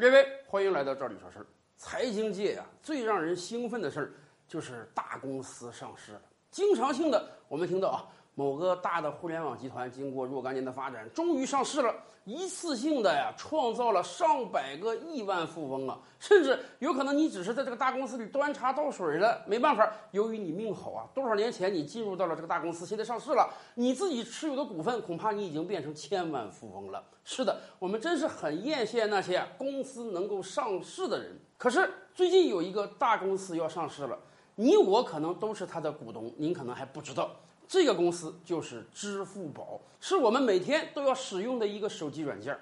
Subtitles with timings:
[0.00, 1.46] 各位，欢迎来到这里说事儿。
[1.76, 4.12] 财经界呀，最让人兴奋的事儿
[4.48, 6.22] 就是大公司上市了。
[6.50, 8.08] 经常性的，我们听到啊。
[8.34, 11.94] 某个大的互联网集团经过若干年的发展，终于上市了，
[12.24, 15.98] 一次性的呀，创造了上百个亿万富翁啊！
[16.18, 27.02] 甚至有可能你只是在这个大公司里端茶倒水的，没办法，由于你命好啊，多少年前你进入到了这个大公司，现在上市了，你自己持有的股份，恐怕你已经变成千万富翁了。
[27.24, 31.38] 是的，我们真是很艳羡那些公司能够上市的人。
[31.58, 34.18] 可是最近有一个大公司要上市了，
[34.54, 37.30] 你我可能都是他的股东，您可能还不知道。
[37.70, 42.58] 这个公司就是支付宝，是我们每天都要使用的一个手机软件。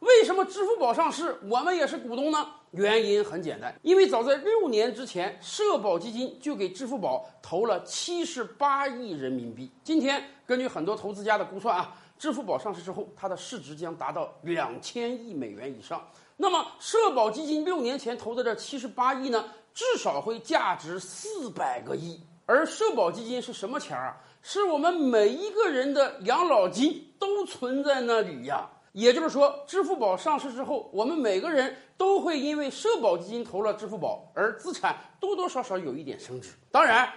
[0.00, 2.46] 为什么支付宝上市，我们也是股东呢？
[2.72, 9.72] 原因很简单，因为早在六年之前，社保基金就给支付宝投了七十八亿人民币。
[9.82, 16.06] 今天根据很多投资家的估算啊，支付宝上市之后，它的市值将达到两千亿美元以上。
[16.36, 22.20] 那么，社保基金六年前投的这七十八亿呢，至少会价值四百个亿。
[22.44, 24.20] 而社保基金是什么钱啊？
[24.42, 28.70] 是我们每一个人的养老金都存在那里呀。
[28.92, 36.54] 也就是说，支付宝上市之后，我们每个人都会因为社保基金投了支付宝，而资产多多少少有一点升值。
[36.72, 37.08] 当然，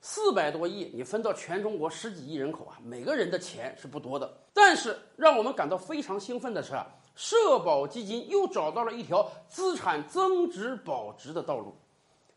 [0.00, 4.32] 四百多亿你分到全中国十几亿人口啊，每个人的钱是不多的。
[4.52, 6.74] 但是，让我们感到非常兴奋的是，
[7.16, 11.74] 社保基金又找到了一条资产增值保值的道路。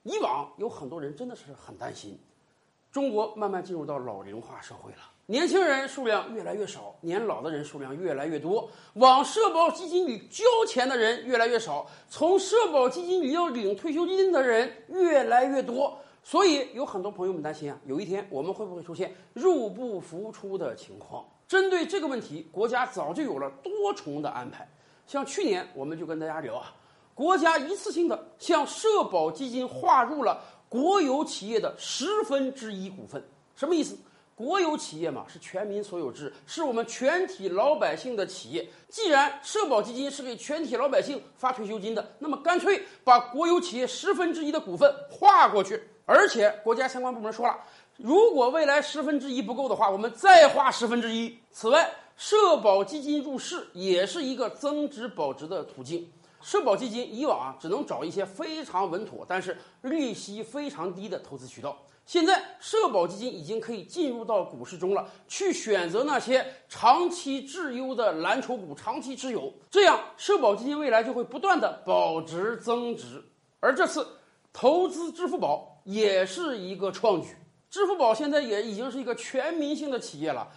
[0.02, 2.20] 以往有很多人真的是很担心。
[2.92, 21.26] 中国慢慢进入到老龄化社会了，年轻人数量越来越少，年老的人数量越来越多，往社保基金里交钱的人越来越少，从社保基金里要领退休金的人越来越多，所以有很多朋友们担心啊，有一天我们会不会出现入不敷出的情况？
[21.48, 24.68] 针对这个问题，国家早就有了多重的安排，
[25.08, 26.74] 像去年我们就跟大家聊啊，
[27.16, 30.44] 国家一次性的向社保基金划入了。
[30.72, 33.22] 国有企业的十分之一股份，
[33.58, 33.98] 什么意思？
[34.34, 38.66] 国有企业嘛，是全民所有制，是我们全体老百姓的企业。
[38.88, 45.84] 既然社保基金是给全体老百姓发退休金的，那么干脆把国有企业十分之一的股份划过去。
[46.06, 47.56] 而且国家相关部门说了，
[47.98, 51.38] 如果未来十分之一不够的话，我们再划十分之一。
[51.52, 56.10] 此外，社保基金入市也是一个增值保值的途径。
[56.42, 61.78] 社保基金以往啊，只能找一些非常稳妥，但是利息非常低的投资渠道。
[62.06, 69.54] 现在，社保基金已经可以进入到股市中了，去选择那些长期质优的蓝筹股，长期持有。
[69.70, 73.24] 这样，社保基金未来就会不断的保值增值。
[73.60, 74.06] 而这次
[74.52, 77.30] 投资支付宝也是一个创举。
[77.70, 80.52] 支付宝现在也已经是一个全民性的企业了。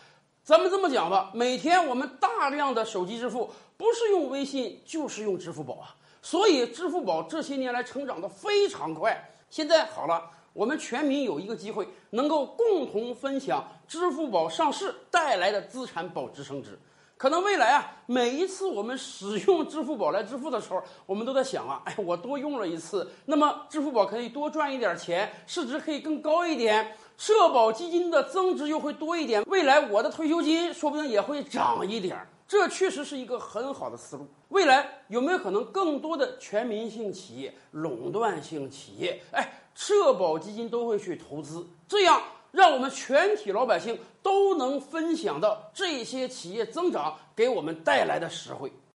[0.45, 3.51] 咱们这么讲吧，每天我们大量的手机支付。
[3.77, 9.29] 不是用微信就是用支付宝啊，所以支付宝这些年来成长的非常快。
[9.51, 16.79] 现在好了，我们全民有一个机会，能够共同分享支付宝上市带来的资产保值升值。
[17.17, 32.17] 可能未来啊，每一次我们使用支付宝来支付的时候，我们都在想啊，哎，我多用了一次，那么支付宝可以多赚一点钱，市值可以更高一点，社保基金的增值又会多一点，未来我的退休金说不定也会涨一点。
[32.47, 34.27] 这确实是一个很好的思路。
[34.51, 48.71] 未来有没有可能更多的全民性企业、垄断性企业，哎，社保基金都会去投资，这样让我们全体老百姓都能分享到这些企业增长给我们带来的实惠。